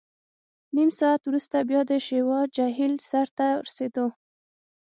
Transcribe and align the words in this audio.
نیم 0.75 0.89
ساعت 0.99 1.21
وروسته 1.25 1.57
بیا 1.69 1.81
د 1.89 1.91
شیوا 2.07 2.39
جهیل 2.55 2.93
سر 3.09 3.27
ته 3.37 3.47
ورسېدو. 3.59 4.05